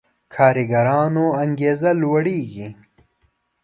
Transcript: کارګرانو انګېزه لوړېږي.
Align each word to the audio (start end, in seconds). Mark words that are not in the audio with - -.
کارګرانو 0.33 1.25
انګېزه 1.43 1.91
لوړېږي. 2.01 2.67